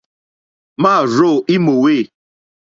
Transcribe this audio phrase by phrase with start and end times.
[0.81, 1.99] Mârzô í mòwê.